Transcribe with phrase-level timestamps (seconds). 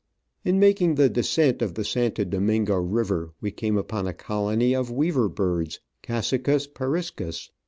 [0.43, 4.89] In making the descent of the Santo Domingo river we came upon a colony of
[4.89, 7.51] Weaver Birds (Cassicus periscns).